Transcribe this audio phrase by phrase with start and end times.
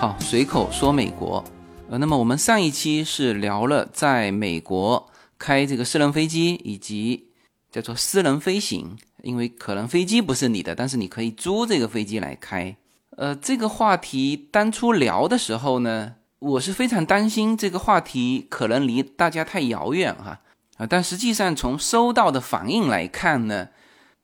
[0.00, 1.44] 好，随口说美国。
[1.90, 7.28] 呃，那么我们上一期是聊了在美国开这个私人飞机，以及
[7.70, 12.76] 叫做私人飞行，因为可能飞机不是你的，但是你可以租这个飞机来开。
[13.20, 20.40] 呃，这个话题当初聊的时候呢，我是非常担心这个话题可能离大家太遥远哈
[20.78, 23.68] 啊，但实际上从收到的反应来看呢，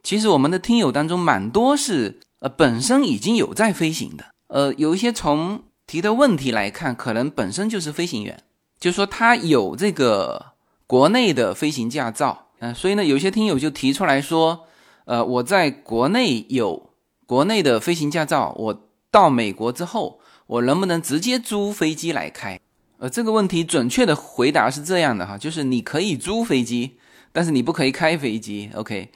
[0.03, 8.45] 其实我们的听友当中蛮多是呃本身已经有在飞行的，呃，有一些从提的问题来看，可能本身就是飞行员，
[8.81, 10.53] 就说他有这个
[10.87, 14.65] 国内的飞行驾照，嗯，所以呢，有些听友就提出来说，
[15.05, 16.89] 呃，我在国内有
[17.27, 22.61] 国内的飞行驾照，我到美国之后，我能不能直接租飞机来开？
[22.99, 26.97] 呃，这个问题准确的回答是这样的哈，就是你可以租飞机，
[27.33, 28.71] 但是你不可以开飞机。
[28.75, 29.11] OK，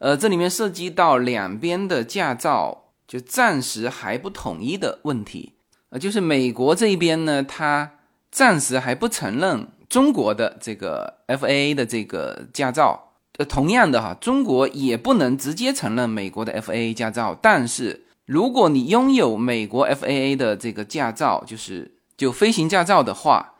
[0.00, 5.54] 呃，这里面涉及到两边的驾照就暂时还不统一的问题。
[5.88, 7.92] 呃，就是美国这一边呢，它
[8.30, 13.12] 暂时还不承认中国的这个 FAA 的这个驾照。
[13.38, 17.38] 呃，同样的哈，中国也不能直接承认美国的 FAA 驾照。
[17.40, 23.54] 但是，如果你拥有美国 FAA 的这个驾照，就是就飞行驾照的话，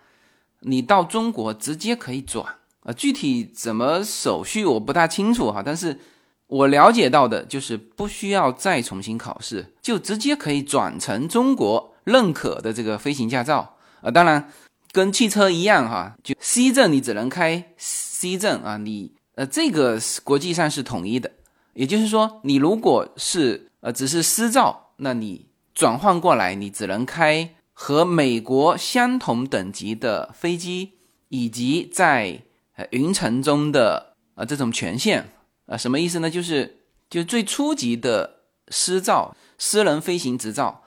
[0.60, 2.56] 你到中国直接可以转。
[2.84, 6.00] 呃，具体怎么手续我不大清楚哈，但是
[6.46, 11.90] 我了解到的就是不需要再重新考试，就直接可以转成中国。
[12.04, 14.50] 认可的这个飞行驾照啊，当然
[14.90, 21.30] 跟汽车一样哈，就 C 证你只能开 C 证啊，你呃这个国际上是统一的，
[21.74, 30.92] 也就是说你如果是呃只是私照，那你转换过来你只能开和美国相同等级的飞机，
[31.28, 32.42] 以及在
[32.76, 35.28] 呃云层中的啊这种权限
[35.66, 36.30] 啊，什么意思呢？
[36.30, 40.82] 就是就最初级的私照，私人飞行执照。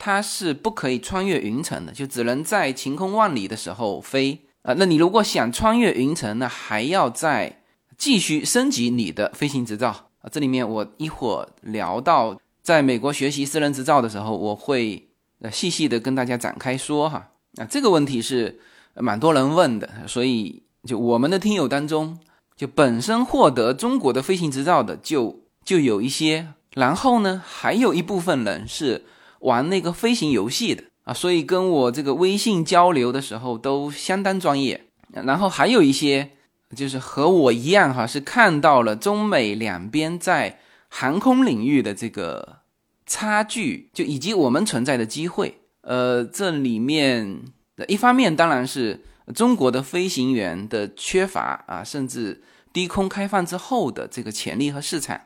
[0.00, 4.72] 它是不可以穿越云层的，就只能在晴空万里的时候飞啊。
[4.78, 7.64] 那你如果想穿越云层呢，还要再
[7.96, 10.30] 继续升级你的飞行执照啊。
[10.30, 15.08] 这里面我一会儿聊到在美国学习私人执照的时候，我会
[15.40, 17.30] 呃细细的跟大家展开说哈。
[17.56, 18.60] 啊，这个问题是
[18.94, 22.18] 蛮多人问的，所以就我们的听友当中，
[22.56, 29.04] 就本身获得中国的飞行执照的就就有一些，然后呢，还有一部分人是。
[29.42, 34.86] 玩那个飞行游戏的啊，所以跟我这个微信交流的时候都相当专业。
[35.12, 36.32] 然后还有一些
[36.74, 42.58] 就是和我一样哈，是看到了中美两边在航空领域的这个
[43.06, 45.60] 差距，就以及我们存在的机会。
[45.82, 47.42] 呃，这里面
[47.86, 52.42] 一方面当然是中国的飞行员的缺乏啊，甚至
[52.72, 55.20] 低空开放之后的这个潜力和市场。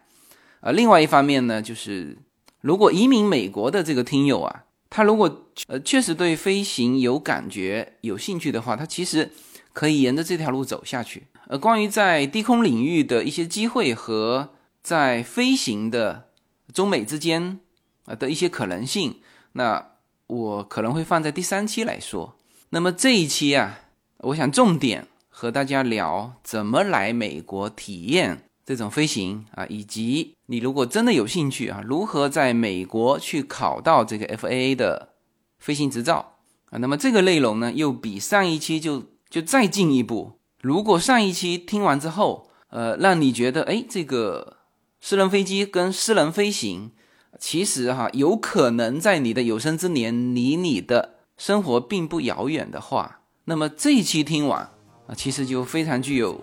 [0.61, 2.19] 啊，另外一方面呢，就是。
[2.61, 9.33] 如果移民美国的这个听友啊，他如果呃确实对飞行有感觉、有兴趣的话，他其实
[9.73, 11.29] 可以沿着这条路走下去。
[11.49, 14.51] 呃，关于在低空领域的一些机会和
[14.83, 16.29] 在飞行的
[16.73, 17.61] 中美之间
[18.07, 19.17] 啊的一些可能性，
[19.53, 19.93] 那
[20.27, 22.37] 我可能会放在第三期来说。
[22.71, 23.81] 那么这一期啊，
[24.19, 28.45] 我想重点和大家聊怎么来美国体验。
[28.65, 35.15] 这种飞行啊，以及你如果真的有兴趣啊，如何在美国去考到这个 FAA 的
[35.59, 36.37] 飞行执照
[36.71, 36.79] 啊？
[36.79, 40.33] 那么这个内容呢，又比上一期就就再进一步。
[40.61, 44.59] 如果上一期听完之后，呃，让你觉得哎，这个
[45.01, 46.91] 私人飞机跟私人飞行，
[47.39, 54.71] 其实哈，有可能在你的有生之年离你的生活并不遥远的话，那么这一期听完
[55.07, 56.39] 啊，其实就非常具有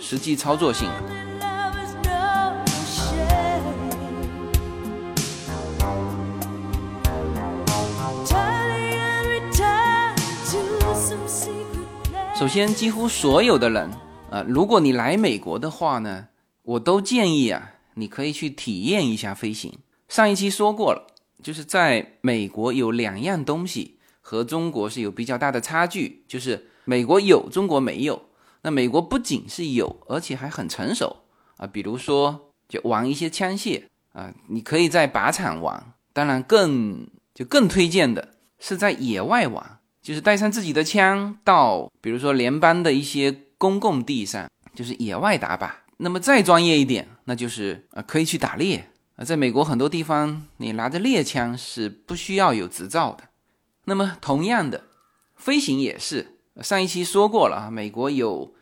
[0.00, 0.88] 实际操作性。
[12.42, 13.88] 首先，几乎所有的人
[14.28, 16.26] 啊，如果你来美国的话呢，
[16.62, 19.78] 我都建议啊，你可以去体验一下飞行。
[20.08, 21.06] 上一期说过了，
[21.40, 28.20] 就是在美国有两样东西和中国是有比较大的差距，就是美国有，中国没有。
[28.62, 31.18] 那美国不仅是有，而且还很成熟
[31.58, 31.68] 啊。
[31.68, 33.84] 比如说，就玩一些枪械
[34.14, 39.78] 啊，你可以在靶场玩，当然更就更推荐的是在野外玩。
[40.02, 45.70] 就是带上自己的枪到，比如说联邦的一些公共地上，就是野外打靶。
[45.98, 49.24] 那么再专业一点，那就是啊，可以去打猎啊。
[49.24, 53.28] 在美国很多地方，你拿着猎枪是不需要有执照的。
[53.84, 54.84] 那么同样的，
[55.36, 58.52] 飞行也是，上一期说过了啊，美国有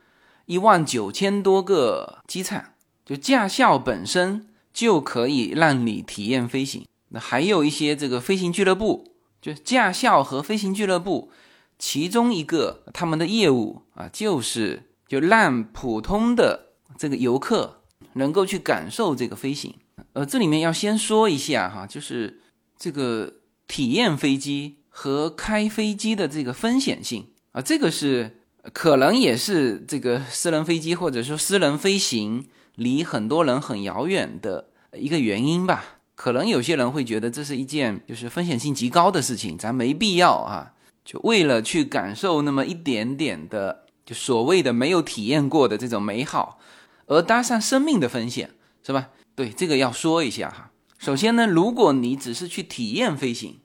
[0.44, 2.74] 一万九千多个机场，
[3.06, 6.84] 就驾校本身就可以让你体验飞行。
[7.08, 9.09] 那还有一些这个飞行俱乐部，
[9.40, 11.30] 就驾校和飞行俱乐部，
[11.78, 17.82] 其中一个他们的业务啊，就是就让普通的这个游客
[18.14, 19.74] 能够去感受这个飞行。
[20.12, 22.40] 呃，这里面要先说一下哈，就是
[22.76, 23.34] 这个
[23.66, 28.40] 体验飞机和开飞机的这个风险性啊，这个是
[28.72, 35.99] 可能也是这个私人飞机或者说私人飞行离很多人很遥远的一个原因吧。
[36.20, 46.58] 可能有些人会觉得这是一件就是风险性极高的事情，咱没必要啊，就为了去感受那么一点点的，就所谓的没有体验过的这种美好，
[47.06, 48.50] 而搭上生命的风险，
[48.82, 49.08] 是吧？
[49.34, 50.70] 对，这个要说一下哈。
[50.98, 53.60] 首先呢，如果你只是去体验飞行，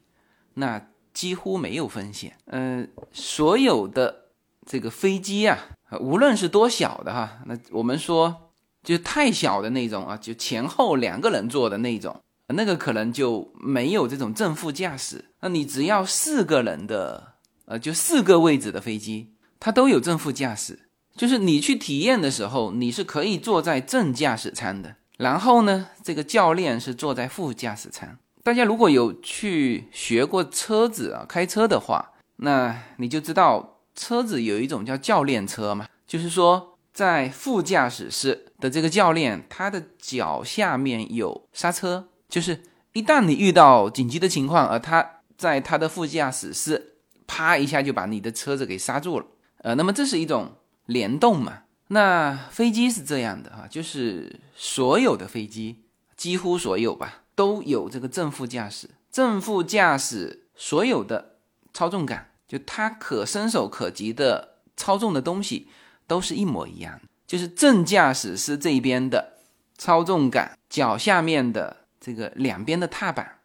[0.54, 2.38] 那几乎没有风险。
[2.46, 4.28] 呃，所有的
[4.66, 5.60] 这个飞机啊，
[6.00, 12.22] 无论是多小的哈，那我们说就太小的那种啊，就前后两个人坐的那种。
[12.54, 15.26] 那个可能就没有这种正副驾驶。
[15.42, 17.34] 那你只要四个人的，
[17.66, 20.80] 呃，就四个位置的飞机，它都有正副驾驶。
[21.16, 24.98] 就是你去体验的时候，你是可以坐在正驾驶舱的。
[25.18, 28.18] 然后呢，这个教练是坐在副驾驶舱。
[28.44, 42.10] 大家如果有去学过车子啊，开车的话，那你就知道车子有一种叫教练车嘛，就是说在副驾驶室的这个教练，他的脚下面有刹车。
[42.28, 42.64] 就是
[42.94, 46.96] 一旦你遇到紧急的情况，而他在他的副驾驶室，
[47.28, 49.26] 啪一下就把你的车子给刹住了，
[49.58, 50.56] 呃，那么这是一种
[50.86, 51.64] 联动嘛？
[51.90, 55.84] 那飞机是这样的哈，就是所有的飞机，
[56.18, 61.38] 几乎所有吧，都有这个正副驾驶，正副驾驶所有的
[61.74, 65.68] 操纵杆，就它可伸手可及的操纵的东西，
[66.08, 69.34] 都是一模一样，就是正驾驶室这边的
[69.78, 71.85] 操纵杆，脚下面的。
[72.06, 73.40] 这个两边的踏板，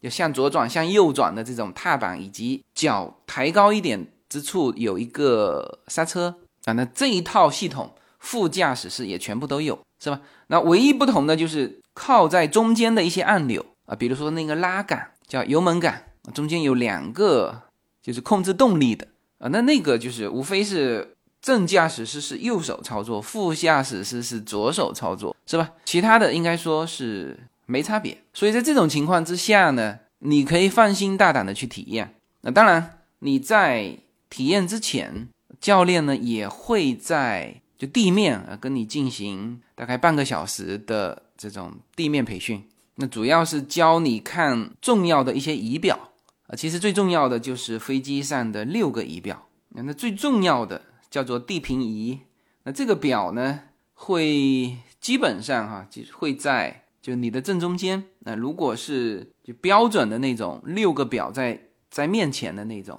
[0.00, 6.34] 就向左转、向右转的这种踏板，以及脚抬高一点之处有一个刹车
[6.64, 6.72] 啊。
[6.72, 10.22] 那这一套系统，副驾驶室也全部都有，是吧？
[10.46, 17.64] 那唯一不同的就是靠在中间的一些按钮啊，比如说那个拉杆叫油门杆，中间有两个
[18.00, 19.06] 就是控制动力的
[19.40, 19.48] 啊。
[19.52, 25.72] 那那个就是无非是正驾驶室是右手操作，副驾驶室是左手操作，是吧？
[25.84, 27.38] 其他的应该说是。
[27.66, 32.14] 没差别，所以在这种情况之下呢，你可以放心大胆的去体验。
[32.42, 33.98] 那当然，你在
[34.30, 35.28] 体验之前，
[35.60, 42.62] 教练呢也会在就地面啊跟你进行大概半个小时的这种地面培训。
[42.94, 46.12] 那主要是教你看重要的一些仪表
[46.46, 49.48] 啊，其实最重要的就是飞机上的六个仪表。
[49.70, 50.80] 那最重要的
[51.10, 52.20] 叫做地平仪。
[52.62, 53.62] 那这个表呢，
[53.94, 56.84] 会基本上哈就会在。
[57.06, 62.98] 就你的正中间，那如果是就标准的那种六个表在在面前的那种，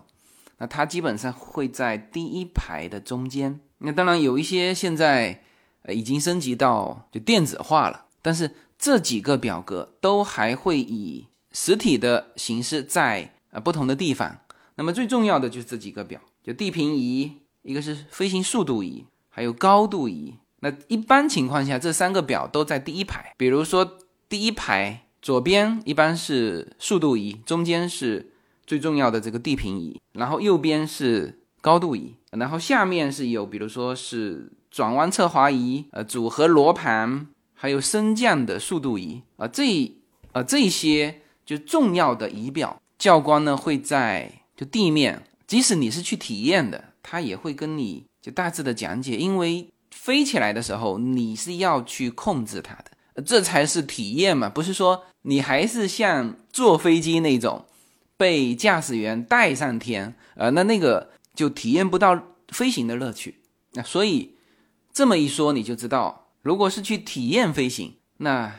[0.59, 3.59] 那它基本上会在第一排的中间。
[3.79, 5.43] 那当然有一些现在
[5.89, 8.49] 已经升级到就电子化了，但是
[8.79, 14.39] 这几个表格都还会以实体的形式在呃不同的地方。
[14.75, 20.35] 那么最重要的就是这几个表，就地平仪，一个是飞行速度仪，还有高度仪。
[20.59, 23.33] 那一般情况下，这三个表都在第一排。
[23.37, 28.31] 比如说，第一排左边一般是速度仪，中间是
[28.65, 39.95] 最重要的这个地平仪，然后右边是高度仪，然后下面是有，比如说是转弯侧滑仪、呃组合罗盘，还有升降的速度仪啊，这
[40.31, 49.69] 呃这些就重要的仪表，教官呢会在就地面，即使你是去体验的，他也会跟你就大致的讲解，因为。
[50.07, 54.47] 飞起来的时候，你是要去控制它的，这才是体验嘛。
[54.47, 57.65] 不是说你还是像坐飞机那种
[58.15, 63.41] 被驾驶员带上天，呃，那那个就体验不到飞行的乐趣。
[63.73, 64.37] 那所以
[64.93, 68.55] 这么一说，你就知道，如果是去体验飞行，那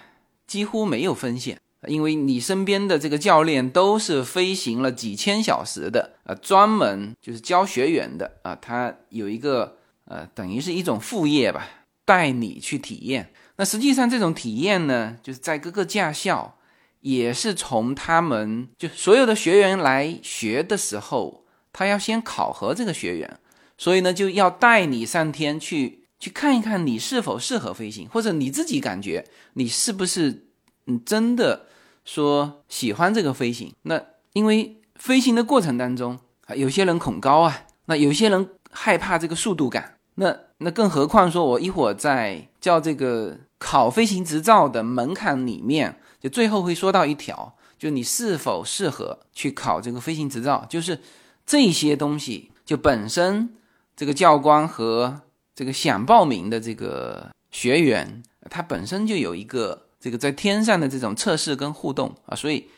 [0.47, 9.78] 几乎没有风险，因为你身边的这个教练都是飞行了几千小时的，呃，专门就是教学员的啊，他有一个。
[10.09, 11.69] 呃，等于是一种副业吧，
[12.05, 13.31] 带你去体验。
[13.57, 16.59] 那实际上这种体验呢，就是在各个驾校，
[17.01, 23.39] 也是从他们就所有的学员来学的时候，他要先考核这个学员，
[23.77, 30.47] 所以呢，就要带你上天去去看一看你是否适合飞行，或者你自己感觉你是不是
[30.87, 31.67] 嗯真的
[32.05, 33.75] 说喜欢这个飞行。
[33.83, 34.01] 那
[34.33, 51.01] 因为飞行的过程当中啊，有些人恐高啊，那有些人害怕这个速度感，那那更何况说，我一会儿在叫这个考飞行执照的门槛里面，就最后会说到一条，就你是否适合去考这个飞行执照，就是
[51.47, 53.55] 这些东西，就本身
[53.97, 55.23] 这个教官和
[55.55, 62.69] 这个想报名的这个学员，他本身就有一个这个在天上的这种测试跟互动啊，所以。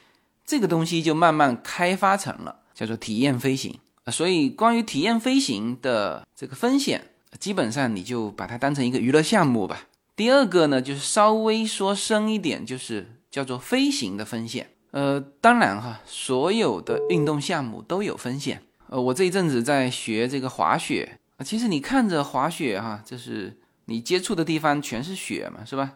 [0.43, 9.87] 这个东西就慢慢开发成了叫做体验飞行啊，所以关于体验飞行的这个风险，基本上你就把它当成一个娱乐项目吧。
[10.17, 14.71] 第二个呢，就是稍微说深一点，就是叫做飞行的风险。
[14.91, 18.63] 呃，当然哈，所有的运动项目都有风险。
[18.89, 25.93] 呃，我这一阵子在学这个滑雪啊，其实你看着滑雪哈，就是你接触的地方全是雪嘛，是吧？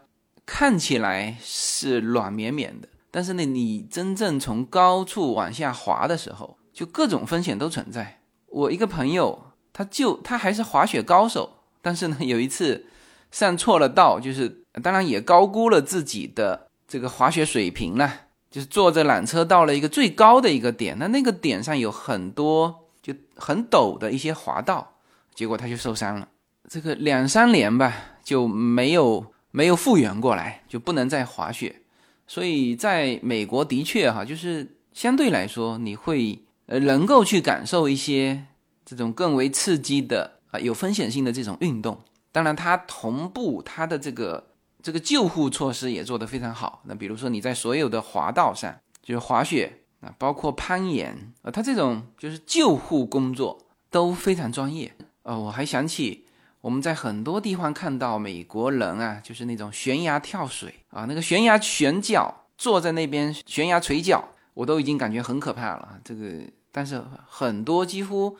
[0.46, 2.88] 看起来是软绵绵的。
[3.10, 8.20] 但是呢，你真正从高处往下滑的时候，就各种风险都存在。
[8.46, 12.86] 我一个朋友，他就他还是滑雪高手，但是呢， 有一次
[13.30, 18.10] 上错了道，就是当然也高估了自己的这个滑雪水平了，
[18.50, 24.94] 就是坐着缆车到了一个最高的一个点，那那个点上有很多就很陡的一些滑道，
[25.34, 26.28] 结果他就受伤了，
[26.68, 31.82] 这个两三年吧就没有没有复原过来，就不能再滑雪。
[32.26, 38.46] 所以，在美国的确哈，就是相对来说，你会呃能够去感受一些
[38.84, 41.98] 这种更为刺激的啊有风险性的这种运动。
[42.32, 44.48] 当然，它同步它的这个
[44.82, 46.82] 这个救护措施也做得非常好。
[46.84, 53.58] 那比如说你在所有的滑道上，就是滑雪啊，包括攀岩啊，它这种就是救护工作
[53.90, 54.94] 都非常专业。
[55.22, 56.22] 呃，我还想起。
[56.60, 66.00] 我们在很多地方看到美国人啊，就是那种悬崖跳水啊，那个悬崖悬脚坐在那边悬崖垂脚，我都已经感觉很可怕了。
[66.02, 66.40] 这个，
[66.72, 68.38] 但是很多几乎，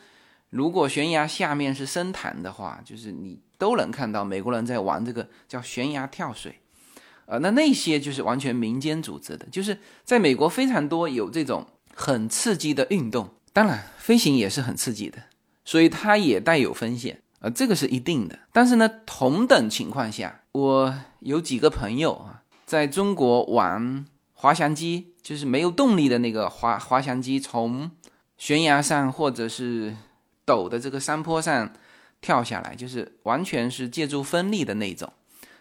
[0.49, 6.59] 如果悬崖下面是深潭的话，就是你都能看到美国人在玩这个叫悬崖跳水，
[7.25, 13.29] 呃，那那些就是完全民间组织的，就是在美国非常多有这种很刺激的运动。
[13.51, 15.17] 当然，飞行也是很刺激的，
[15.63, 17.21] 所以它也带有风险。
[17.39, 27.91] 呃，这个是一定的，但是呢，同等情况下，我有几个朋友啊，在中国玩滑翔机，就是没有动力的那个滑滑翔机，从
[28.37, 29.95] 悬崖上或者是
[30.45, 31.73] 陡的这个山坡上
[32.21, 35.11] 跳下来，就是完全是借助风力的那种。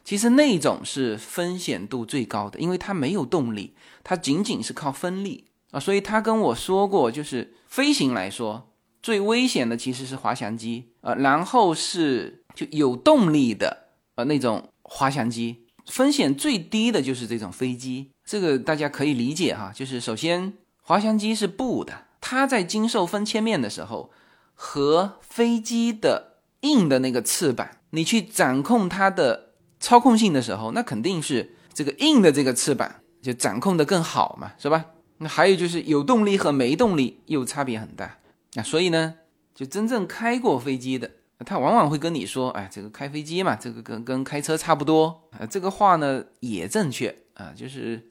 [0.04, 5.80] 其实那种是风险度最高的，因为它没有动力，它仅仅是靠风力啊。
[5.80, 8.70] 所以他跟我说过，就是飞行来说。
[9.02, 18.10] 最危险的其实是滑翔机啊，然后是就有动力的呃那种滑翔机，风险最低的就是这种飞机。
[18.24, 24.10] 这个大家可以理解哈，就是首先滑翔机是布的，它在经受风切面的时候，
[24.54, 34.86] 和飞机的硬的那个翅膀，你去掌控它的操控性的时候，那肯定是这个硬的这个翅膀就掌控的更好嘛，是吧？
[35.18, 38.18] 那还有就是有动力和没动力又差别很大。
[38.54, 39.14] 那所以呢，
[39.54, 41.10] 就真正开过飞机的，
[41.44, 48.08] 他往往会跟你说：“哎，这个开飞机嘛，这个跟跟开车差不多。”啊，这个话呢也正确啊，就是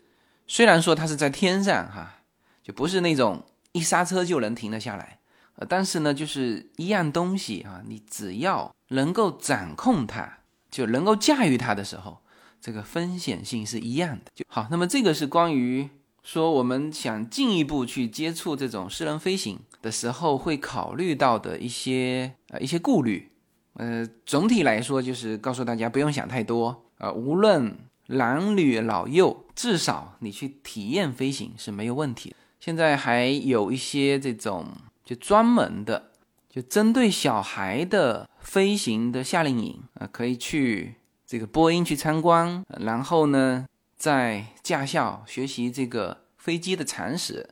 [0.47, 2.21] 虽然说它是在天上哈，
[2.63, 5.19] 就不是那种一刹车就能停得下来，
[5.55, 10.39] 呃，但是呢，就是一样东西啊，你只要能够掌控它，
[10.72, 12.19] 就能够驾驭它的时候，
[12.60, 14.31] 这个风险性是一样的。
[14.33, 15.89] 就好，那么这个是关于。
[16.24, 23.29] 说我们想进一步去接触这种私人飞行的时候，会考虑到的一些呃一些顾虑，
[23.74, 32.33] 呃，总体来说就是告诉大家不用想太多啊，无论男女老幼，至少你去体验飞行是没有问题。
[32.57, 34.67] 现在还有一些这种
[35.13, 36.12] 就专门的，
[36.50, 43.65] 就针对小孩的飞行的夏令营啊，可以去这个波音去参观，然后呢。
[43.96, 47.48] 在驾校学习这个飞机的常识，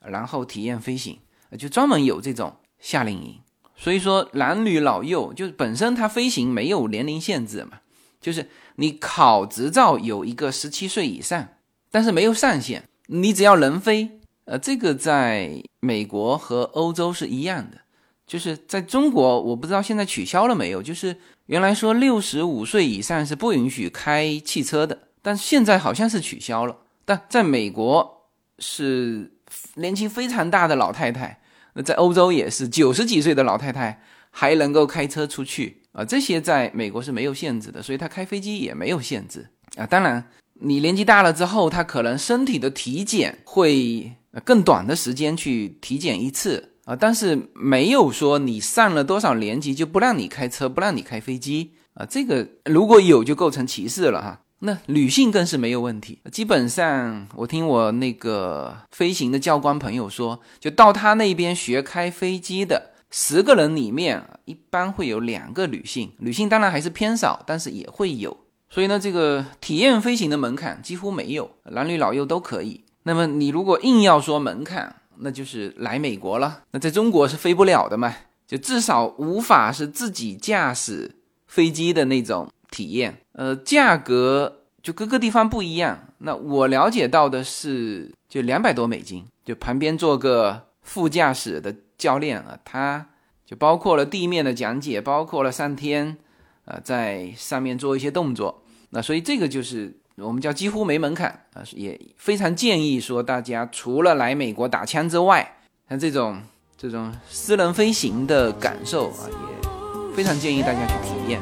[0.00, 1.18] 然后体验飞行，
[1.58, 3.38] 就专门有这种夏令营。
[3.76, 7.80] 所以说，男女老幼，就是本身它飞行没有年龄限制嘛，
[8.18, 11.48] 就是你考执照有一个十七岁以上，
[11.90, 14.19] 但是没有上限，你只要能飞，
[14.50, 17.78] 呃，这个在美国和欧洲是一样的。
[18.26, 21.16] 就是在中国，我不知道现在取消了没有，就是
[21.46, 24.98] 原来说六十五岁以上是不允许开汽车的。
[25.22, 28.26] 但现在好像是取消了，但在美国
[28.58, 29.32] 是
[29.74, 31.40] 年纪非常大的老太太，
[31.74, 39.86] 那在欧洲也是九十几岁的老太太还能够开车出去啊，这些在美国是没有限制的，所以他开飞机也没有限制啊。
[39.86, 44.12] 当然，你年纪大了之后，他可能身体的体检会
[44.44, 52.06] 更短的时间去体检一次啊，但是没有说你上了多少年级就不让你开车，不让你开飞机啊。
[52.06, 54.40] 这个如果有就构成歧视了哈。
[54.62, 56.18] 那女性更是没有问题。
[56.30, 66.12] 基本上，我听我那个飞行的教官朋友说，就到他那边学开飞机的十个人里面，一般会有两个女性。
[66.18, 68.36] 女性当然还是偏少，但是也会有。
[68.68, 72.84] 所以呢，这个体验飞行的门槛几乎没有，男女老幼都可以。
[73.02, 76.64] 那么你如果硬要说门槛，那就是来美国了。
[76.72, 78.14] 那在中国是飞不了的嘛，
[78.46, 81.16] 就至少无法是自己驾驶
[81.46, 83.20] 飞机的那种体验。
[83.32, 86.08] 呃，价格就各个地方不一样。
[86.18, 93.08] 那我了解到的是，就两百多美金，就旁边做个副驾驶的教练啊，他
[93.46, 96.18] 就包括了地面的讲解，包括了上天。
[96.66, 105.56] 呃，在上面做一些动作，那所以这个就是我们叫几乎没门槛啊，也非常建议说大家除了来美国打枪之外，
[105.88, 106.42] 像这种
[106.76, 111.40] 这种私人飞行的感受啊，也非常建议大家去体验。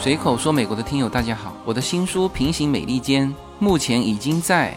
[0.00, 3.26] 随口说美国的听友大家好，我的新书《平行美利坚》
[3.58, 4.76] 目前已经在。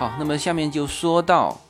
[0.00, 1.60] 好，那么下面就说到，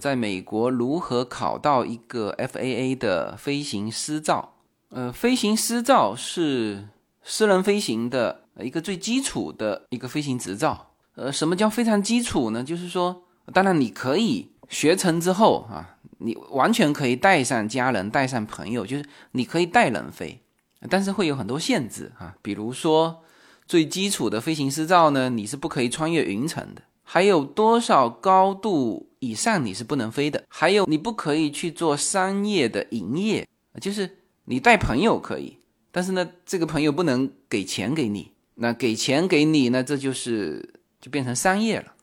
[0.00, 4.54] 在美国如何考到一个 FAA 的飞行师照。
[4.88, 6.88] 呃，飞行师照是
[7.22, 10.92] 私人飞行的一个最基础的一个飞行执照。
[11.16, 12.64] 呃，什么叫非常基础呢？
[12.64, 20.40] 就是说，当然你可以学成之后啊，你完全可以带上家人、带上朋友，就是你可以带人飞，
[20.88, 22.34] 但是会有很多限制啊。
[22.40, 23.20] 比如说，
[23.66, 26.80] 最基础的飞行师照呢，你是不可以穿越云层的。
[27.04, 30.42] 还有多少高度以上你是不能飞的？
[30.48, 33.46] 还有你不可以去做商业的营业，
[33.80, 35.58] 就是你带朋友可以，
[35.92, 38.32] 但是呢，这个朋友不能给钱给你。
[38.56, 41.94] 那给钱给你呢，这就是就变成商业了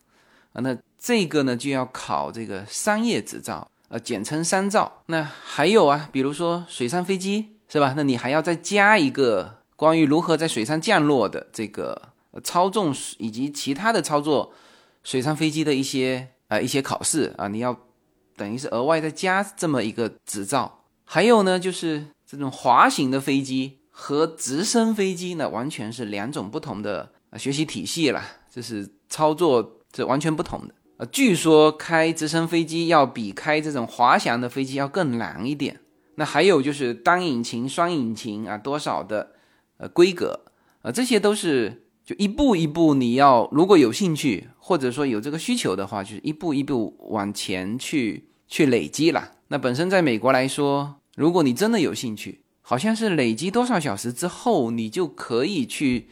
[0.54, 0.62] 啊。
[0.62, 5.02] 那这个呢就要考这个商业执照，呃，简称商照。
[5.08, 7.94] 那还有啊，比如说水上飞机是吧？
[7.96, 12.10] 那你还要再加一个关于如何在水上降落的这个
[12.44, 14.54] 操纵以及其他的操作。
[15.04, 17.76] 水上飞机的一些呃一些考试啊，你要
[18.36, 20.84] 等于是额外再加这么一个执照。
[21.04, 30.74] 还有呢，就是这种滑行的飞机和直升飞机呢，完全是两种不同的学习体系了，这是操作这完全不同的。
[30.98, 35.80] 呃，据说开直升飞机要比开这种滑翔的飞机要更难一点。
[36.16, 39.32] 那还有就是单引擎、双引擎啊，多少的
[39.78, 40.42] 呃规格
[40.84, 41.88] 啊，这些都是。
[42.04, 49.32] 就一步一步，你要如果有兴趣，或者说有这个需求的话，就是一步一步往前去去累积了。
[49.48, 56.10] 那本身在美国来说，如果你真的有兴趣，好像是累积多少小时之后，你就可以去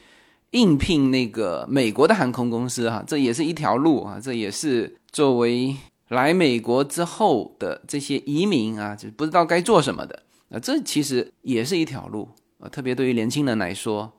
[0.49, 5.75] 应聘那个美国的航空公司哈，这也是一条路啊，这也是作为
[6.07, 14.11] 来美国之后的这些移民啊，就不知道该做什么的啊，这其实也是一条路啊，特别对于年轻人来说。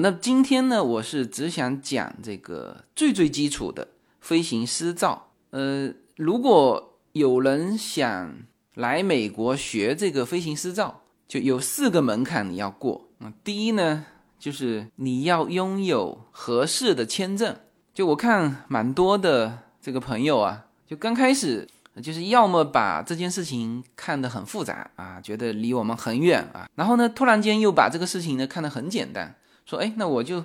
[0.00, 3.88] 那今天呢，我是只想讲这个最最基础的
[4.20, 5.28] 飞行师照。
[5.50, 8.34] 呃，如果有人想
[8.74, 13.08] 来美国学这个飞行师照，就有四个门槛你要过。
[13.20, 14.04] 啊，第一呢，
[14.38, 17.56] 就是你要拥有合适的签证。
[17.94, 21.66] 就我看蛮多的这个朋友啊，就刚开始
[22.02, 29.34] 就是要么把这件事情看得很复杂啊，觉得离我们很远啊，然后呢，突然间又把这个事情呢看得很简单。
[29.66, 30.44] 说哎，那我就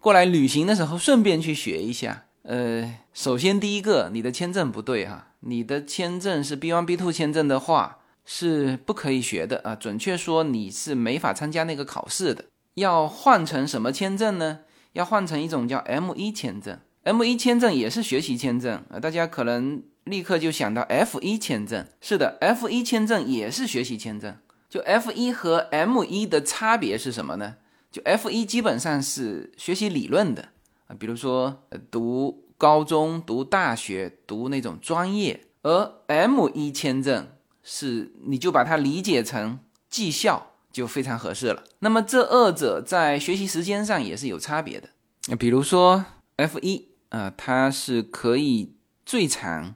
[0.00, 2.24] 过来旅行的时候顺便去学一下。
[2.42, 9.74] 呃，首先第一个，你的签证不对哈，你的签证是 B one B two 签证的话是不可以学的啊。
[9.74, 12.46] 准确说，你是没法参加那个考试的。
[12.74, 14.60] 要换成什么签证呢？
[14.94, 16.78] 要换成一种叫 M 一签证。
[17.02, 18.98] M 一签证也是学习签证啊。
[18.98, 24.34] 大家可能立刻就想到 F 一签证，是的，F 一签证也是学习签证。
[24.70, 27.56] 就 F 一和 M 一的差别是什么呢？
[27.90, 30.50] 就 F 一基本上是学习理论的
[30.86, 37.28] 啊，比如说读高中、读大学、读那种专业，而 M 一签证
[37.62, 41.64] 是你就把它理解成技校就非常合适了。
[41.78, 44.90] 那么这二者在学习时间上也是有差别的。
[45.36, 46.04] 比如说
[46.36, 48.74] F 一啊，它是可以
[49.06, 49.74] 最长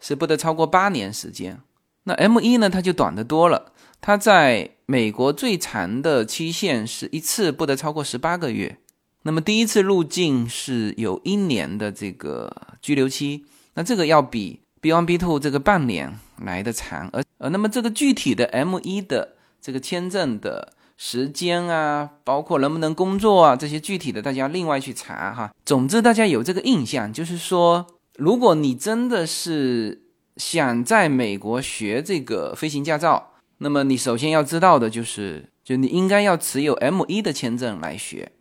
[0.00, 1.60] 是不得超过八年时间，
[2.04, 3.72] 那 M 一呢，它就短得多了。
[4.02, 8.76] 它在美国最长的期限是一次不得超过十八个月，
[9.22, 25.54] 那么第一次入境是有一年的这个居留期，那这个要比 B one B two 这个半年来的长，而呃，那么这个具体的 M 一的这个签证的时间啊，包括能不能工作啊，这些具体的大家另外去查哈。
[25.64, 27.86] 总之，大家有这个印象，就是说，
[28.18, 30.02] 如果你真的是
[30.38, 33.28] 想在美国学这个飞行驾照。
[33.62, 38.32] 那么你首先要知道的就是，就你应该要持有 M 一的签证来学。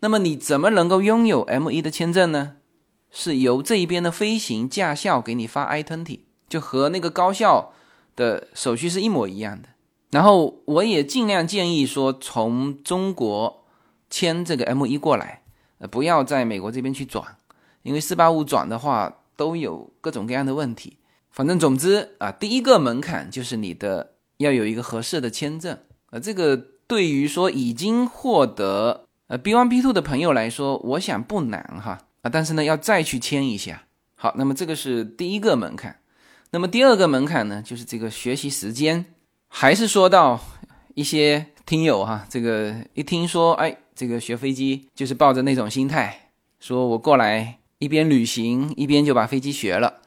[0.00, 2.56] 那么你怎么能够拥有 M 一的签证呢？
[3.08, 7.72] 是由这一边的飞行驾校给你发 I twenty，就和那个高校
[8.16, 9.68] 的手续是一模一样的。
[10.10, 13.64] 然后我也尽量建议说，从中国
[14.10, 15.42] 签这个 M 一过来，
[15.78, 17.36] 呃，不要在美国这边去转，
[17.82, 20.98] 因为四八五转的话都有各种各样的问题。
[21.30, 24.14] 反正总之啊，第一个门槛就是你的。
[24.38, 25.76] 要有一个合适的签证，
[26.10, 33.84] 呃，这个对于说已经获得呃 B one B two 的朋友来说，我想不难哈啊，但是呢要再去签一下。
[34.14, 35.96] 好，那么这个是第一个门槛。
[36.50, 39.04] 那么第二个门槛呢，就是这个学习时间，
[39.48, 40.40] 还是说到
[40.94, 50.00] 一些听友哈，这个一听说哎，这个学飞机就是抱着那种心态，说我过来一边旅行一边就把飞机学了，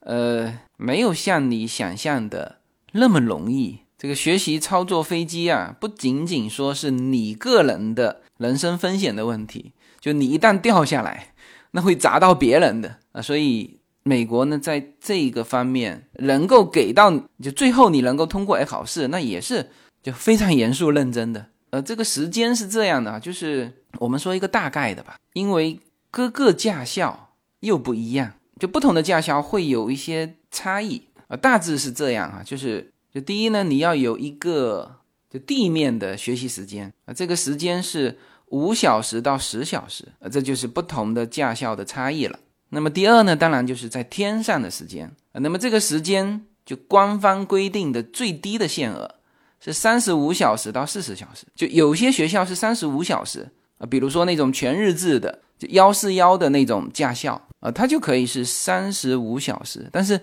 [0.00, 2.56] 呃，没有像你想象的。
[2.92, 11.34] 那么容易，这个学习操作飞机啊，不仅仅说是你个人的人身风险的问题，就你一旦掉下来，
[11.72, 13.20] 那会砸到别人的啊。
[13.20, 17.10] 所以美国呢，在这个方面能够给到，
[17.42, 19.70] 就最后你能够通过考试，那也是
[20.02, 21.46] 就非常严肃认真的。
[21.70, 31.02] 呃，这个时间是这样的，就是我们说一个大概的吧，因为各个驾校又不一样，就不同的驾校会有一些差异。
[31.28, 34.96] 啊，大致是这样啊，就是就第一呢，你要有一个
[35.28, 38.16] 就地面的学习时间啊，这个时间是
[38.50, 42.38] 五小时到十小时啊，这就是不同的驾校的差异了。
[42.68, 49.16] 那么第二呢，当然就是在天上的时间啊，那么这个时间就官方规定的最低的限额
[49.58, 60.20] 是三十五小时到四十小时，就有些学校是三十五小时啊，比如说那种全日制的就幺四幺的那种驾校啊，它就可以是三十五小时，但是。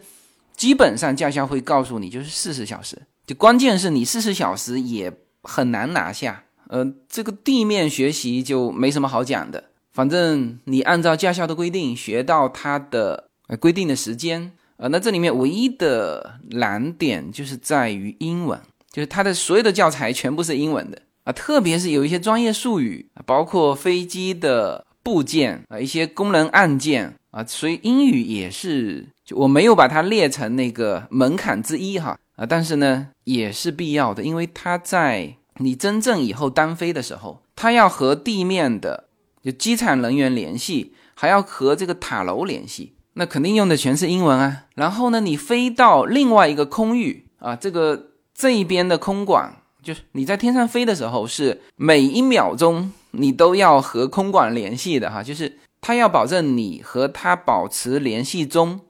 [0.56, 5.12] 基本上驾校会告诉你就是四十小时，就关键是你四十小时也
[5.42, 6.44] 很难拿下。
[6.68, 14.52] 呃，这个地面学习就没什么好讲的，反正你按照驾校的规定学到它的规定的时间。
[14.78, 18.60] 呃，那这里面唯一的难点就是在于英文，
[18.92, 29.08] 就是它的所有的教材全部是英文的啊，特别是有一些专业术语，包括飞机的部件啊，一些功能按键啊，所以英语也是。
[29.25, 39.05] 就我没有把它列成那个门槛之一哈啊，但是呢也是必要的，因为它在你真正以后单飞的时候，它要和地面的
[39.43, 44.65] 就机场人员联系，还要和这个塔楼联系，那肯定用的全是英文啊。
[44.75, 58.81] 然后呢，你飞到另外一个空域啊，这个这一边的空管，就是你在天上飞的时候，是每一秒钟你都要和空管联系的哈，就是它要保证你和它保持联系中。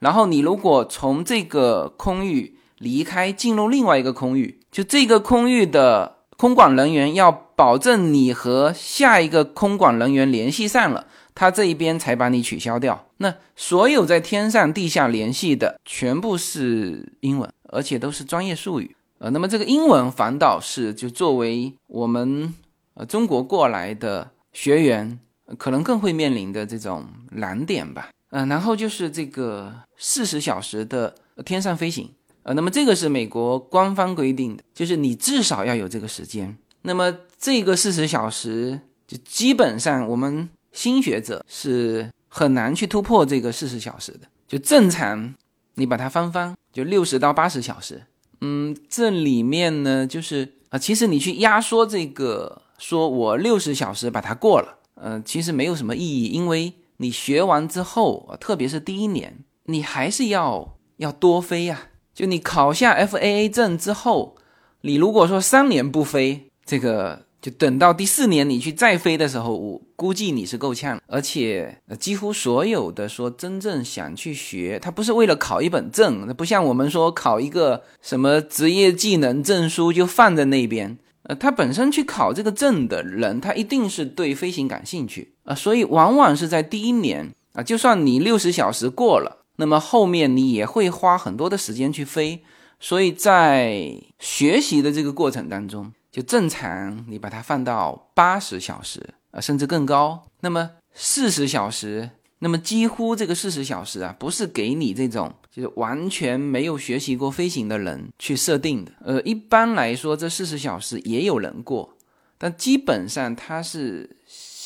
[0.00, 13.06] 然后你如果从这个空域离开，进入另外一个空域，就这个空域的空管人员要保证你和下一个空管人员联系上了，他这一边才把你取消掉。
[13.18, 18.96] 那所有在天上地下联系的全部是英文，而且都是专业术语。
[19.18, 22.54] 呃，那么这个英文反倒是就作为我们
[22.94, 25.18] 呃中国过来的学员，
[25.58, 28.08] 可能更会面临的这种难点吧。
[28.30, 31.12] 嗯，然后就是这个四十小时的
[31.44, 32.08] 天上飞行，
[32.44, 36.56] 呃，那么这个是美国官方规定的，就是你至少要有这个时间。
[36.82, 44.20] 那么这个四十小时，就基本上我们新学者是很难去突破这个四十小时的。
[44.46, 45.34] 就正常，
[45.74, 48.04] 你把它翻翻，就六十到八十小时。
[48.40, 56.72] 嗯，这里面呢，就是啊，其实你去压缩这个，说我六十小时把它过了，呃，其实没有什么意义，因为。
[57.02, 61.88] 你学完之后，特别是第一年，你还是要要多飞呀。
[62.14, 64.36] 就你考下 FAA 证之后，
[64.82, 71.00] 你如果说三年不飞，这个就等到第四年你去再飞的时候，我估计你是够呛。
[71.06, 80.98] 而且几乎所有的说真正想去学，他不是为了考一本证，那不像我们说考一个什么职业技能证书就放在那边。
[81.22, 92.42] 呃，他本身去考这个证的人，他一定是对飞行感兴趣啊，所以往往是在第一年啊，就算你六十小时过了，那么后面你也会花很多的时间去飞。
[92.78, 95.92] 所以在学习的这个过程当中。
[96.12, 100.24] 就正常，你把它放到八十小时啊，甚至更高。
[100.40, 102.10] 那么四十小时，
[102.40, 108.90] 那么几乎这个四十小时啊，不是给你这种就是完全没有学习过飞行的人去设定的。
[109.04, 111.96] 呃，一般来说，这四十小时也有人过，
[112.36, 114.16] 但基本上他是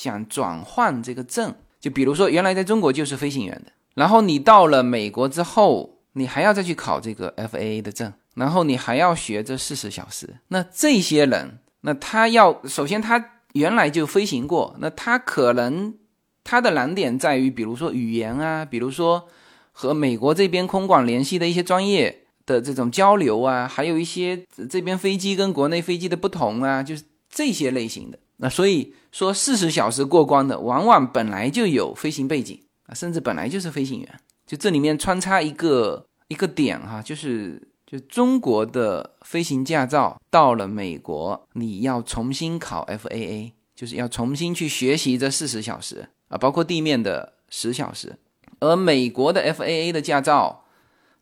[0.05, 1.55] 想转换这个证。
[1.81, 8.13] 就比如说，原来在中国就是飞行员的，然后你到了美国之后，你还要再去考这个 FAA 的证。
[8.35, 15.95] 然后你还要学这四十小时，那这些人，那他要首先他原来就飞行过，那他可能
[16.43, 19.29] 他的难点在于，比如说语言啊，比如说
[19.71, 28.19] 和美国这边空管联系的一些专业的这种交流啊，还有一些这边飞机跟国内飞机的不同啊，就是这些类型的。
[28.39, 34.21] 那所以说四十小时过关的，往往本来就有飞行背景啊，甚至本来就是飞行员。
[34.47, 37.69] 就这里面穿插一个一个点哈，就是。
[37.87, 48.19] 就中国的飞行驾照到了美国，你要重新考 FAA，就是要重新去学习这四十小时啊，包括地面的十小时。
[48.59, 50.65] 而美国的 FAA 的驾照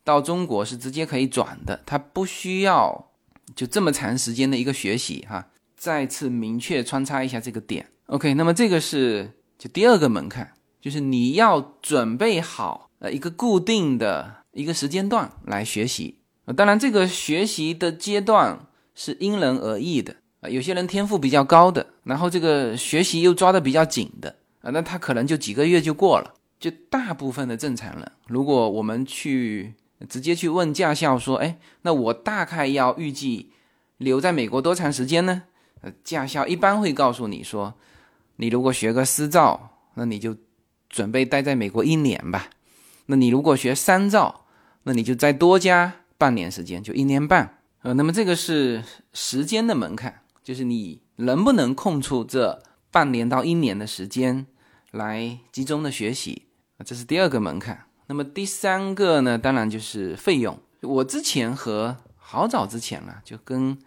[0.03, 3.11] 到中国是直接可以转的，它不需要
[3.53, 5.49] 就这么长时间的一个学习哈。
[5.83, 16.19] 再次明确穿插一下这个点，OK，那么这个是就第二个门槛，就是你要准备好呃一个固定的一个时间段来学习。
[16.45, 18.65] 啊，当然，这个学习的阶段
[18.95, 20.47] 是因人而异的啊。
[20.47, 26.33] 有些人天赋比较高的，然后这个学习又抓得比较紧的啊，那他可能就几个月就过了。
[26.61, 29.73] 就大部分的正常人，如果我们去
[30.07, 33.51] 直接去问驾校说，哎，那我大概要预计
[33.97, 35.43] 留在美国多长时间呢？
[36.03, 37.73] 驾校一般会告诉你说，
[38.37, 40.35] 你如果学个私照，那你就
[40.89, 42.49] 准备待在美国一年吧。
[43.07, 44.45] 那你如果学三照，
[44.83, 45.95] 那你就再多加。
[46.15, 54.45] 半年时间就一年半，呃，那么这个是时间的门槛，就是你能不能空出这半年到一年的时间
[54.91, 56.43] 来集中的学习，
[56.85, 57.87] 这是第二个门槛。
[58.07, 60.57] 那么第三个呢，当然就是费用。
[60.81, 63.77] 我之前和好早之前了，就跟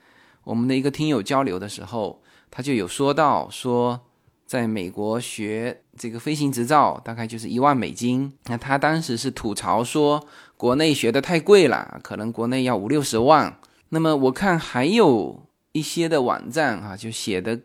[0.47, 4.01] 我们的一个听友交流的时候，他就有说到说。
[4.47, 10.25] 在美国学这个飞行执照大概就是一万美金，那他当时是吐槽说
[10.57, 13.59] 国内学的太贵了，可能国内要五六十万。
[13.89, 17.61] 那么我看还有一些的网站啊，就写的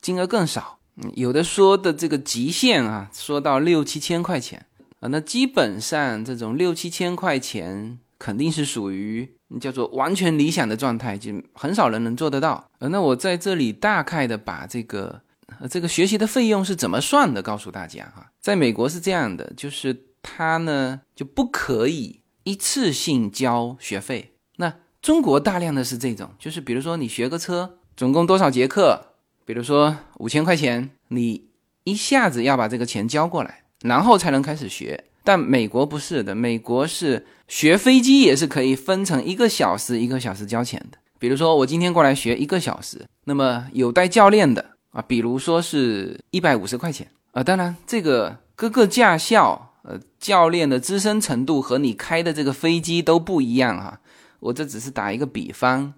[0.00, 0.78] 金额更少，
[1.14, 4.64] 有的说的这个极限啊，说到六七千块钱
[5.00, 12.70] 啊，那基本上这种六七千块钱肯定是属于叫做完全理想的状态，就很少人能做得到。
[12.78, 15.22] 呃，那我在这里大概的把这个。
[15.68, 17.42] 这个学习的费用是怎么算的？
[17.42, 24.36] 告诉大家哈，在美国是这样的，就是他呢就不可以一次性交学费。
[24.56, 29.14] 那中国大量的是这种，就是比如说你学个车，总共多少节课？
[29.44, 31.48] 比如说五千块钱，你
[31.82, 35.06] 一下子要把这个钱交过来，然后才能开始学。
[35.30, 40.98] 但美国不是的，美国是学飞机也是可以分成一个小时一个小时交钱的。
[41.20, 44.72] 比如说我今天过来学一个小时，那么有带教练的。
[44.90, 54.00] 啊，比如说是一百五十块钱啊，当然这个各个驾校呃教练的资深程度和你开的这个飞机都不一样哈，
[54.40, 55.94] 我这只是打一个比方，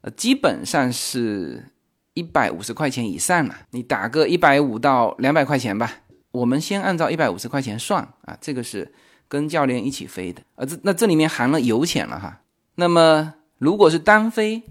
[0.00, 1.66] 呃，基本上是
[2.14, 5.92] 一百五十块钱以上了，你打个一百五到两百块钱吧，
[6.34, 8.92] 我们先按照一百五十块钱算啊，这个是
[9.28, 12.40] 跟教练一起飞的，啊，这那这里面含了油钱了哈，
[12.74, 14.62] 那么如果是单飞，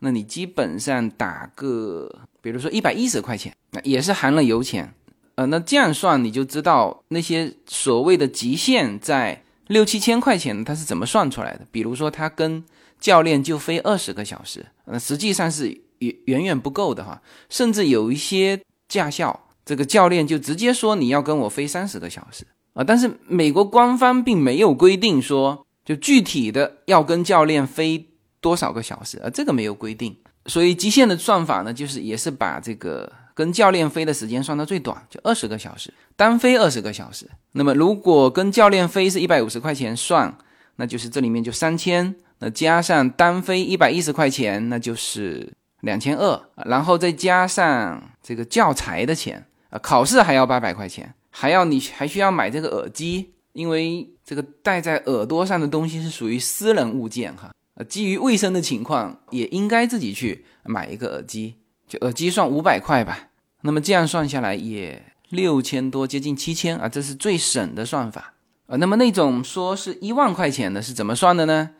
[0.00, 2.20] 那你基本上打个。
[2.42, 4.92] 比如说一百一十块钱，那也是含了油钱，
[5.36, 11.64] 呃，那这样算你就知道那些所谓的极限在六七千块钱，它是怎么算出来的？
[11.70, 12.64] 比如说他跟
[12.98, 15.68] 教练就飞二十个小时，那实际上是
[16.00, 28.08] 远远远不够的哈，甚至有一些驾校，这个教练就直接说你要跟我飞三十个小时啊，但是美国官方并没有规定说就具体的要跟教练飞
[28.40, 30.16] 多少个小时啊，这个没有规定。
[30.46, 37.30] 所以极限的算法呢，就是也是把这个跟教练飞的时间算到最短，就二十个小时，单飞二十个小时。
[37.52, 40.36] 那么如果跟教练飞是一百五十块钱算，
[40.76, 57.50] 那就是这里面就三千，那加上单飞一百一十块钱，那就是两千二，然后再加上这个教材的钱啊，考试还要八百块钱，还要你还需要买这个耳机，因为这个戴在耳朵上的东西是属于私人物件哈。
[57.74, 61.54] 呃，基于卫生的情况，也应该自己去买一个耳机，
[61.88, 63.30] 就耳机算五百块吧。
[63.62, 68.34] 那么这样算下来也六千多，接近七千啊，这是最省的算法
[68.66, 68.76] 啊。
[68.76, 71.70] 那么那种说是一万块钱的是怎么算的呢？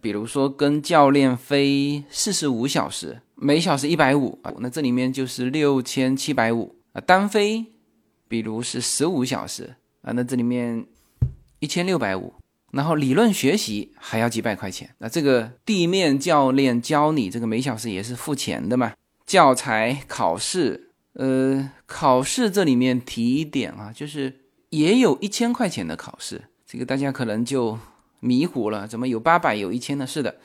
[0.00, 7.00] 比如说跟教练飞四十五小时，每小时一百五啊，那这里面就是六千七百五啊。
[7.02, 7.66] 单飞，
[8.26, 10.86] 比如是十五小时啊，那这里面
[11.58, 12.32] 一千六百五。
[12.72, 18.94] 然后理论学习还要几百块钱，那这个地面教练教你这个每小时也是付钱的嘛？
[19.24, 27.78] 教材、考试，呃，考试这里面提一点啊，就是也有一千块钱的考试，这个大家可能就
[28.18, 30.04] 迷糊了，怎么有八百有一千的？
[30.04, 30.38] 是的，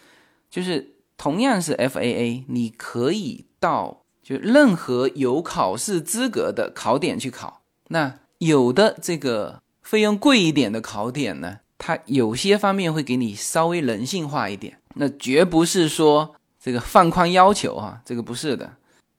[0.51, 7.61] 就是同样是 FAA，你可以到就任何有考试资格的考点去考。
[7.89, 11.59] 那有的这个费用贵一点的考点呢？
[11.77, 18.75] 它有些方面会给你稍微人性化一点，那绝不是说这个放宽要求哈，这个不是的，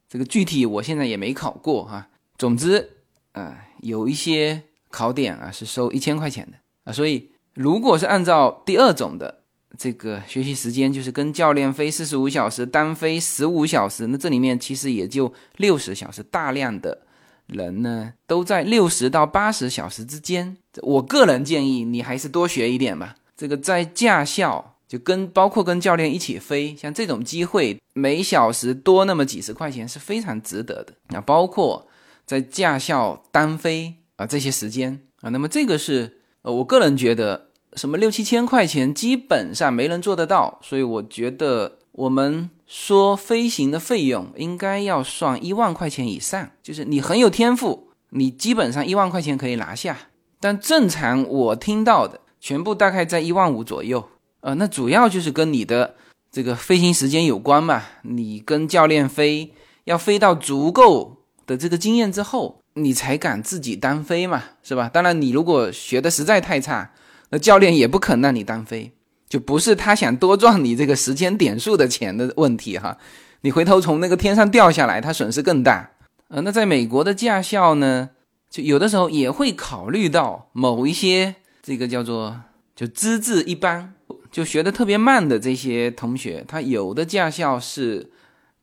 [0.09, 2.09] 这个具体我现在也没考过哈。
[2.37, 2.99] 总之，
[3.33, 9.40] 呃，有一些考点啊是收一千块钱的啊，所以如果是按照第二种的
[9.83, 16.99] 这个学习时间，就是跟教练飞四十五小时，单飞十五小时，那这里面其实也就六十小时，大量的。
[17.47, 23.17] 人呢都在六十到八十小时之间，我个人建议你还是多学一点吧。
[23.37, 30.93] 这个在驾校就跟包括跟教练一起飞，像这种机会每小时多那么几十块钱是非常值得的。
[31.09, 31.89] 那包括
[32.25, 42.51] 在驾校单飞啊这些时间啊，那么这个是呃我个人觉得什么六七千块钱基本上没人做得到，所以我觉得我们。
[42.73, 49.99] 说飞行的费用应该要算一万块钱以上，就是你很有天赋，你基本上一万块钱可以拿下。
[50.39, 54.09] 但正常我听到的全部大概在一万五左右，
[54.43, 55.97] 呃，那主要就是跟你的
[56.31, 57.83] 这个飞行时间有关嘛。
[58.03, 59.53] 你跟教练飞，
[59.83, 61.17] 要飞到足够
[61.49, 64.89] 的这个经验之后，你才敢自己单飞嘛，是吧？
[64.89, 66.93] 当然，你如果学的实在太差，
[67.31, 68.93] 那教练也不肯让你单飞。
[69.29, 72.99] 就不是他想多赚你这个时间点数的钱的问题哈，
[73.43, 75.93] 你回头从那个天上掉下来，他损失更大。
[76.27, 78.11] 呃，那在美国的驾校呢，
[78.51, 82.41] 就有的时候也会考虑到某一些这个叫做
[82.75, 83.95] 就资质一般，
[84.33, 88.11] 就学的特别慢的这些同学，他有的驾校是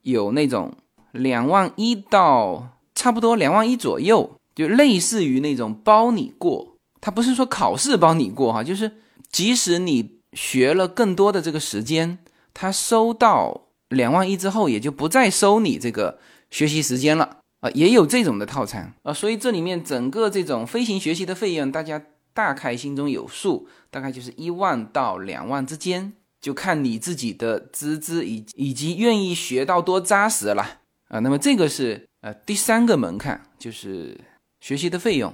[0.01, 0.73] 有那种
[1.13, 6.66] 两万一到差不多两万一左右，就类似于那种包你过，
[7.01, 8.91] 他不是说考试帮你过哈，就是
[9.31, 10.17] 即使你。
[10.33, 12.19] 学了更多的这个时间，
[12.53, 16.19] 他收到两万一之后，也就不再收你这个
[16.51, 31.19] 学习时间了啊，也有这种的套餐啊，所以这里面整个这种飞行学习的费用，大家大概心中有数，大概就是一万到两万之间，就看你自己的资质以以及愿意学到多扎实了啊。
[31.19, 34.19] 那么这个是呃第三个门槛，就是
[34.59, 35.33] 学习的费用。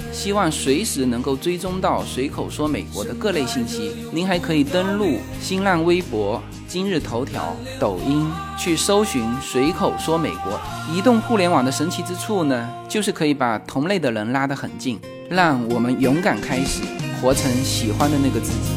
[0.11, 3.91] 希望随时能够追踪到随口说美国的各类信息。
[4.11, 10.59] 您还可以登录新浪微博、今日头条、抖音去搜寻“随口说美国”。
[10.93, 14.99] 移动互联网的神奇之处呢，就是可以把同类的人拉得很近，
[15.29, 16.83] 让我们勇敢开始，
[17.21, 18.69] 活成喜欢的那个自己。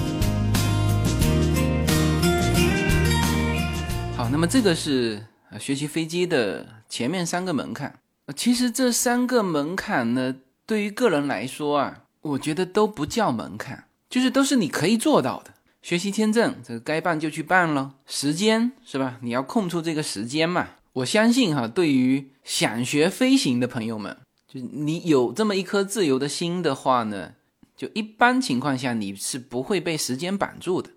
[4.17, 5.21] 好，那么这个是
[5.59, 7.93] 学习飞机的前面三个门槛。
[8.35, 10.37] 其实这三个门槛呢。
[10.67, 15.53] 对于个人来说啊，我觉得都不叫门槛，就是都是你可以做到的。
[15.83, 17.97] 学习签证，这个该办就去办了。
[18.07, 19.19] 时间是吧？
[19.21, 20.69] 你要空出这个时间嘛。
[20.95, 24.17] 我相信哈，对于想学飞行的朋友们，
[24.49, 27.33] 就你有这么一颗自由的心的话呢，
[27.77, 30.89] 就一般情况下你是不会被时间绑住的，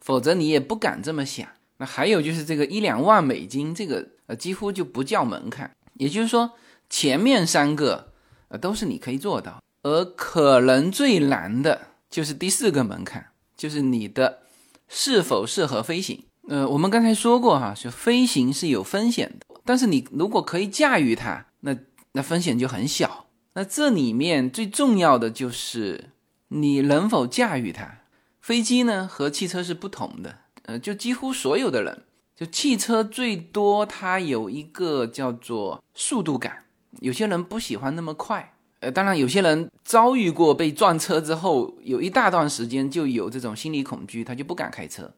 [0.00, 1.48] 否则你也不敢这么想。
[1.78, 5.70] 那还有就是这个一两万美金，这个呃几乎就不叫门槛。
[5.94, 6.52] 也就是说，
[6.90, 8.12] 前面三个
[8.48, 13.26] 呃都是你可以做到，而可能最难的就是第四个门槛，
[13.56, 14.40] 就是你的
[14.88, 16.24] 是否适合飞行。
[16.48, 21.76] 呃，我们刚才说过哈，就飞行是有风险的，但是你如果可以驾驭它，那
[22.12, 23.26] 那风险就很小。
[23.54, 26.10] 那这里面最重要的就是
[26.48, 28.02] 你能否驾驭它。
[28.40, 32.04] 飞机呢和汽车是不同的，呃，就几乎所有的人，
[32.36, 36.65] 就汽车最多它有一个叫做速度感，
[37.00, 45.12] 有些人不喜欢那么快，呃，当然有些人遭遇过被撞车之后，有一大段时间就有这种心理恐惧，他就不敢开车。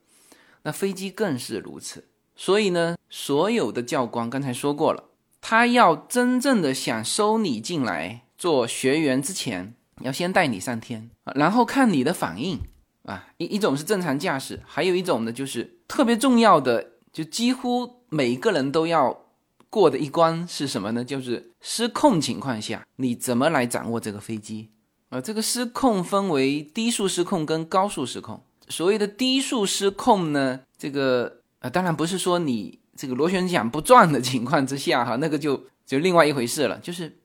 [0.62, 2.04] 那飞机更是如此，
[2.34, 5.04] 所以呢，所有的教官刚才说过了，
[5.40, 12.60] 他要真正的想收你进来做学员之前，要先带你上天，然后看你的反应
[13.04, 13.28] 啊。
[13.38, 19.26] 一一种是正常驾驶，还有一种呢，就是特别重要的，就几乎每个人都要
[19.70, 21.04] 过的一关是什么呢？
[21.04, 24.70] 就是失控情况下你怎么来掌握这个飞机
[25.10, 25.20] 啊？
[25.20, 28.42] 这个失控分为低速失控跟高速失控。
[28.68, 36.78] 所谓的低速失控呢，这个啊，当然不是说你这个螺旋桨不转的情况之下哈，那个就就另外一回事了。
[36.78, 37.18] 就是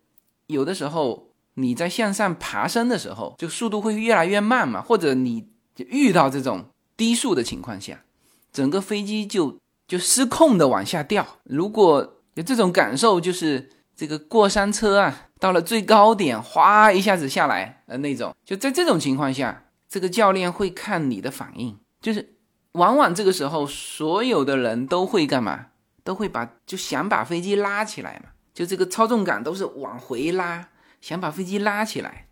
[0.48, 6.66] 有的时候你在向上爬升的时候，就速度会越来越慢嘛，或者你遇到这种
[6.96, 8.04] 低速的情况下，
[8.52, 11.40] 整个飞机就就失控的往下掉。
[11.44, 19.66] 如果有这种感受，就是这个过山车啊，到了最高点，哗一下子下来呃那种，就在这种情况下。
[19.90, 22.38] 这个教练会看你的反应，就是
[22.72, 25.68] 往往这个时候，所有的人都会干嘛？
[26.04, 30.70] 都会把就想把飞机拉起来嘛，就这个操纵杆都是往回拉，
[31.00, 32.26] 想把飞机拉起来。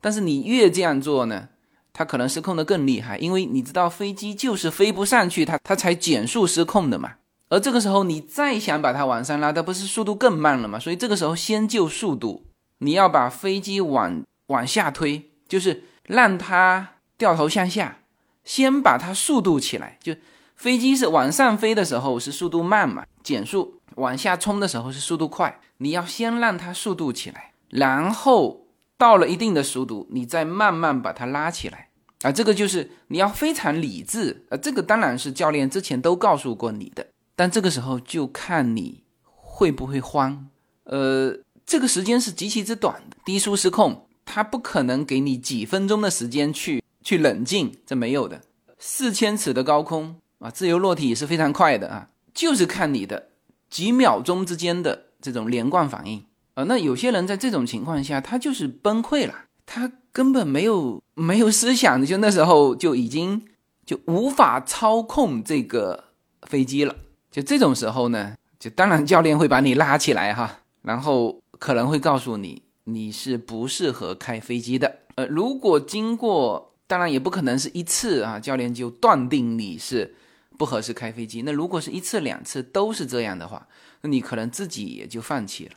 [0.00, 1.50] 但是你越这样做呢，
[1.92, 7.12] 它可能失控的更厉害，因为你知道飞机就是飞不上去，它它才减速失控的嘛。
[7.54, 10.78] 而这个时候你再想把它往上拉，它不是速度更慢了吗？
[10.78, 12.44] 所以这个时候先救速度，
[12.78, 16.90] 你要把飞机往往下推，就是让它。
[17.16, 17.98] 掉头向下，
[18.42, 19.98] 先把它速度起来。
[20.02, 20.12] 就
[20.56, 25.60] 飞机是往上飞的时候是速度慢嘛，减速往下冲的时候是速度快。
[25.76, 28.66] 你要先让它速度起来，然后
[28.98, 31.90] 到了一定的速度，你再慢慢把它拉起来。
[32.22, 34.44] 啊，这个就是你要非常理智。
[34.50, 40.48] 啊，这个当然是教练之前都告诉过你的，但这个时候就看你会不会慌。
[40.84, 46.82] 呃，这个时间是极其之短的，低速失控，它不可能给你几分钟的时间去。
[47.06, 48.40] 去冷静，这没有的。
[48.78, 53.28] 四千尺的高空啊，自由落体也是非常快的啊，就是看你的
[53.68, 56.24] 几秒钟之间的这种连贯反应
[56.54, 56.64] 啊。
[56.64, 59.34] 那有些人在这种情况下，他就是崩溃了，
[59.66, 63.44] 他根本没有没有思想，就那时候就已经
[63.84, 66.04] 就无法操控这个
[66.48, 66.96] 飞机了。
[67.34, 75.00] 就这种时候呢，就当然教练会把你拉起来哈，然后可能会告诉你你是不适合开飞机的。
[75.16, 80.14] 呃，如果经过当然也不可能是一次啊，教练就断定你是
[80.56, 81.42] 不合适开飞机。
[81.42, 83.66] 那如果是一次两次都是这样的话，
[84.02, 85.72] 那你可能自己也就放弃了。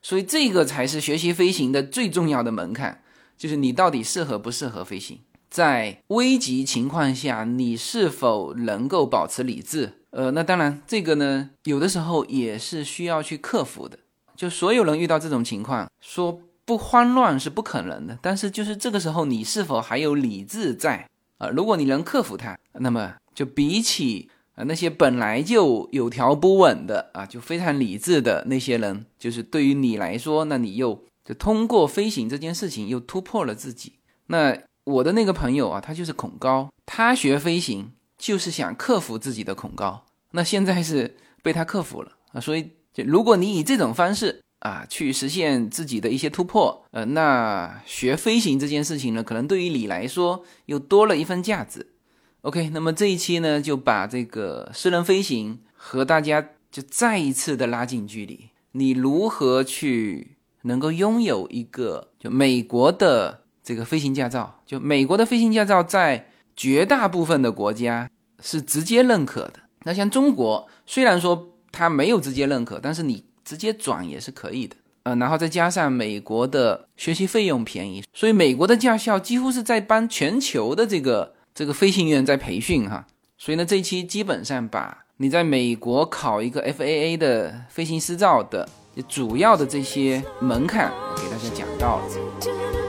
[0.00, 3.02] 所以这个才是学习飞行的最重要的门槛，
[3.36, 5.18] 就是你到底适合不适合飞行。
[5.50, 9.94] 在危急情况下，你是否能够保持理智？
[10.10, 13.98] 呃，那当然这个呢，有的时候也是需要去克服的。
[14.36, 16.40] 就所有人遇到这种情况，说。
[16.62, 21.04] 不慌乱是不可能的，但是就是这个时候，你是否还有理智在
[21.38, 21.48] 啊？
[21.48, 33.94] 如果你能克服它，那么就比起啊那些本来就有条不紊的啊，就非常理智的那些人，就是对于你来说，那你又就通过飞行这件事情又突破了自己。
[34.28, 37.90] 那我的那个朋友啊，他就是恐高，他学飞行
[38.20, 42.40] 就是想克服自己的恐高，那现在是被他克服了啊。
[42.40, 44.40] 所以，就如果你以这种方式。
[44.60, 51.94] 啊，去实现自己的一些突破，呃，那学飞行这件事情呢，可能对于你来说又多了一份价值。
[52.42, 58.50] OK，那么这一期呢，就把这个私人飞行和大家就再一次的拉近距离。
[58.72, 64.60] 你如何去能够拥有一个就美国的这个飞行驾照？
[64.66, 66.29] 就美国的飞行驾照在
[66.60, 68.10] 绝大部分的国家
[68.42, 69.60] 是直接认可的。
[69.84, 73.24] 那像中国，虽然说它没有直接认可，但是你。
[73.42, 83.04] 直接转也是可以的，呃，然后再加上美国的学习费用便宜，所以美国的驾校几乎是在帮全球的这个这个飞行员在培训哈。
[83.36, 88.68] 所以呢，这一期基本上把你在美国考一个 FAA 的飞行师照的
[89.08, 92.79] 主要的这些门槛给大家讲到了。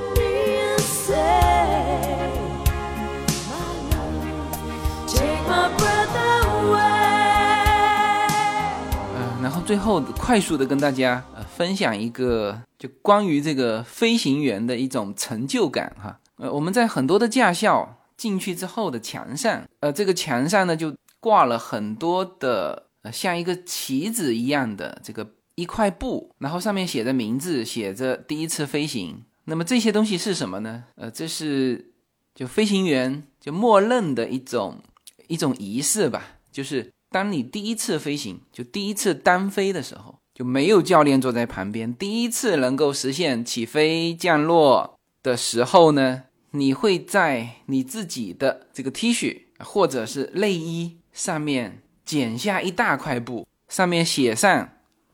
[9.14, 16.20] 嗯，然后最后快速的跟大家呃分享一个，就关于这个飞行员的一种成就感哈。
[16.38, 29.24] 呃，我们在很多的驾校进去之后的墙上，呃，这个墙上呢就挂了很多的像一个旗子一样的这个一块布，然后上面写着名字，写着第一次飞行。
[29.45, 30.86] 那么这些东西是什么呢？
[30.95, 31.91] 呃，这是
[32.34, 34.80] 就飞行员就默认的一种。
[35.32, 36.92] 一种仪式吧，就是。
[37.14, 54.70] 当你第一次飞行，就第一次单飞的时候，就没有教练坐在旁边，第一次能够实现起飞降落的时候呢，你会在你自己的这个 T 恤或者是内衣上面剪下一大块布，上面写上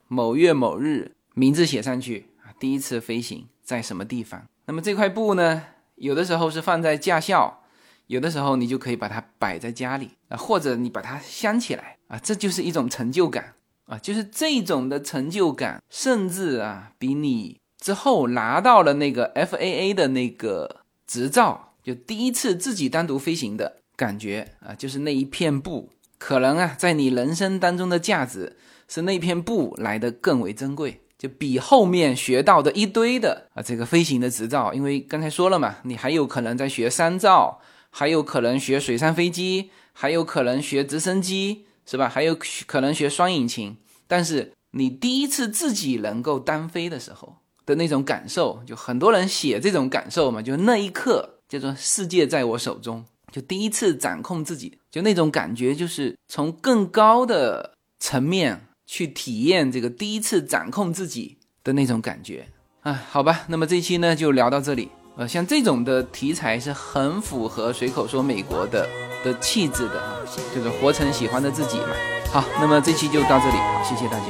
[0.07, 4.45] 某月某日，名字写上去啊，第一次飞行在什么地方？
[4.67, 5.63] 那么这块布呢，
[5.95, 7.63] 有的时候是放在驾校。
[8.07, 13.53] 有的时候你就可以把它摆在家里啊，或者你把它镶起来啊，这就是一种成就感
[13.85, 28.55] 啊，就是这种的成就感，甚至啊，比你之后拿到了那个 FAA 的那个执照，就第一次自己单独飞行的感觉啊，就是那一片布，可能啊，在你人生当中的价值
[28.87, 37.59] 是那片布来的更为珍贵，就比后面学到的一堆的啊这个飞行的执照，因为刚才说了嘛，你还有可能在学三照。
[37.97, 42.07] 还有可能学水上飞机，还有可能学直升机，是吧？
[42.07, 42.37] 还有
[42.67, 43.75] 可能学双引擎。
[44.05, 62.45] 但是你第一次自己能够单飞的时候的那种感受，就很多人写这种感受嘛，就那一刻叫做世界在我手中，就第一次掌控自己，就那种感觉，就是从更高的层面去体验这个第一次掌控自己的那种感觉
[62.81, 62.93] 啊。
[63.09, 64.89] 好吧，那么这期呢就聊到这里。
[65.17, 68.87] 呃，像这种的题材是很符合随口说美国的
[69.25, 70.13] 的气质的啊，
[70.53, 71.87] 就是活成喜欢的自己嘛。
[72.31, 74.27] 好，那么这期就到这里，好，谢谢大家。